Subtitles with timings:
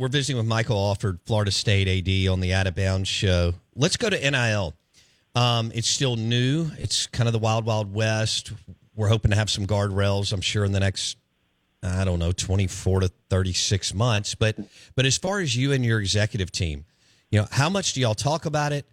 [0.00, 3.52] We're visiting with Michael Alford, Florida State AD, on the Out of Bounds show.
[3.76, 4.72] Let's go to NIL.
[5.34, 6.70] Um, it's still new.
[6.78, 8.50] It's kind of the wild, wild west.
[8.96, 10.32] We're hoping to have some guardrails.
[10.32, 11.18] I'm sure in the next,
[11.82, 14.34] I don't know, 24 to 36 months.
[14.34, 14.56] But
[14.94, 16.86] but as far as you and your executive team,
[17.30, 18.86] you know, how much do y'all talk about it?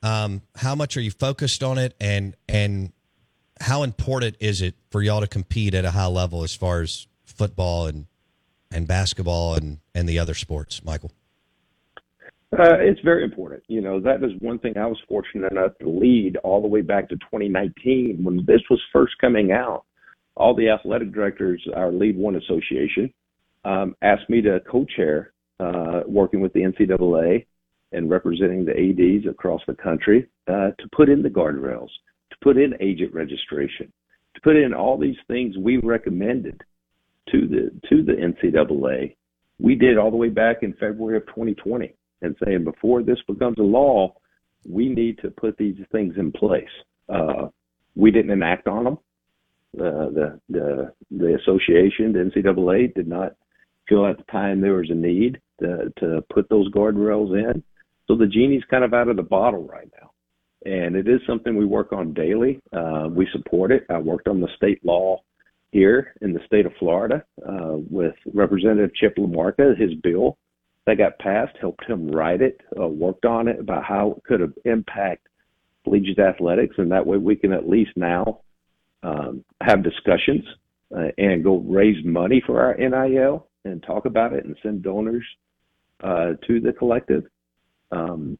[0.00, 1.96] Um, how much are you focused on it?
[2.00, 2.92] And and
[3.60, 7.08] how important is it for y'all to compete at a high level as far as
[7.24, 8.06] football and
[8.74, 11.12] and basketball and and the other sports, Michael?
[12.52, 13.62] Uh, it's very important.
[13.66, 16.82] You know, that is one thing I was fortunate enough to lead all the way
[16.82, 19.84] back to 2019 when this was first coming out.
[20.36, 23.12] All the athletic directors, our Lead One Association,
[23.64, 27.46] um, asked me to co-chair, uh, working with the NCAA
[27.92, 31.90] and representing the ADs across the country, uh, to put in the guardrails,
[32.30, 33.90] to put in agent registration,
[34.34, 36.62] to put in all these things we recommended
[37.30, 39.16] to the to the NCAA.
[39.60, 43.58] We did all the way back in February of 2020, and saying before this becomes
[43.58, 44.14] a law,
[44.68, 46.64] we need to put these things in place.
[47.08, 47.48] Uh,
[47.94, 48.98] we didn't enact on them.
[49.78, 53.34] Uh, the the the association, the NCAA, did not
[53.88, 57.62] feel at the time there was a need to, to put those guardrails in.
[58.06, 60.10] So the genie's kind of out of the bottle right now,
[60.70, 62.60] and it is something we work on daily.
[62.72, 63.86] Uh, we support it.
[63.88, 65.22] I worked on the state law
[65.72, 69.76] here in the state of Florida uh, with Representative Chip LaMarca.
[69.76, 70.38] His bill
[70.86, 74.52] that got passed helped him write it, uh, worked on it about how it could
[74.64, 75.26] impact
[75.84, 78.40] collegiate athletics, and that way we can at least now
[79.02, 80.44] um, have discussions
[80.96, 85.24] uh, and go raise money for our NIL and talk about it and send donors
[86.02, 87.24] uh, to the collective.
[87.90, 88.38] Um,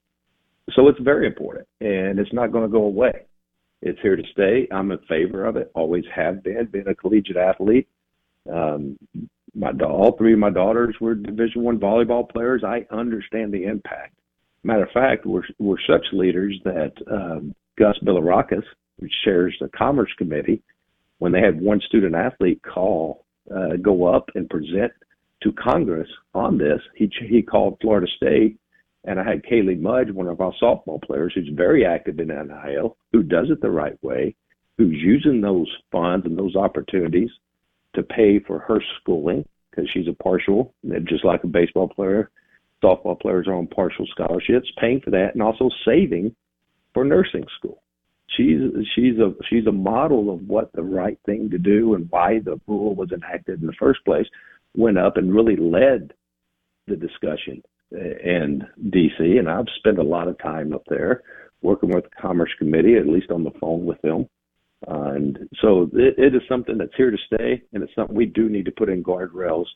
[0.72, 3.26] so it's very important, and it's not going to go away.
[3.82, 4.69] It's here to stay.
[4.70, 5.70] I'm in favor of it.
[5.75, 6.66] Always have been.
[6.66, 7.88] Been a collegiate athlete.
[8.50, 8.97] Um,
[9.54, 12.62] my all three of my daughters were Division One volleyball players.
[12.65, 14.15] I understand the impact.
[14.62, 18.65] Matter of fact, we're we're such leaders that um, Gus Bilirakis,
[19.00, 20.62] who chairs the Commerce Committee,
[21.19, 24.93] when they had one student athlete call, uh, go up and present
[25.43, 28.59] to Congress on this, he he called Florida State
[29.05, 32.97] and I had Kaley Mudge, one of our softball players, who's very active in NIL,
[33.13, 34.35] who does it the right way,
[34.79, 37.31] who's using those funds and those opportunities
[37.95, 40.75] to pay for her schooling because she's a partial,
[41.05, 42.31] just like a baseball player.
[42.83, 46.35] Softball players are on partial scholarships, paying for that, and also saving
[46.95, 47.83] for nursing school.
[48.37, 48.61] She's
[48.95, 52.59] she's a she's a model of what the right thing to do and why the
[52.67, 54.27] rule was enacted in the first place.
[54.75, 56.15] Went up and really led
[56.87, 57.62] the discussion
[57.93, 61.23] and DC, and I've spent a lot of time up there
[61.62, 64.29] working with the Commerce Committee, at least on the phone with them.
[64.89, 68.27] Uh, and so it, it is something that's here to stay, and it's something we
[68.27, 69.67] do need to put in guardrails,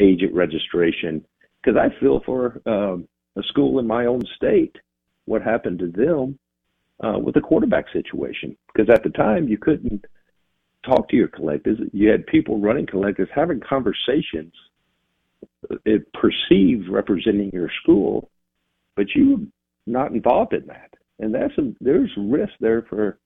[0.00, 1.24] agent registration,
[1.62, 3.06] because I feel for um,
[3.36, 4.76] a school in my own state
[5.26, 6.38] what happened to them
[7.02, 8.56] uh, with the quarterback situation.
[8.72, 10.04] Because at the time you couldn't
[10.84, 14.52] talk to your collectives, you had people running collectives having conversations
[15.84, 18.30] it perceives representing your school,
[18.96, 19.38] but you're
[19.86, 20.94] not involved in that.
[21.18, 23.18] And that's a, there's risk there for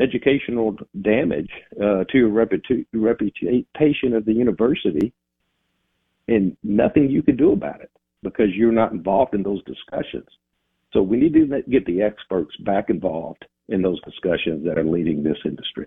[0.00, 5.12] educational damage uh, to your reputa- reputation of the university,
[6.28, 7.90] and nothing you can do about it
[8.22, 10.26] because you're not involved in those discussions.
[10.92, 15.22] So we need to get the experts back involved in those discussions that are leading
[15.22, 15.86] this industry.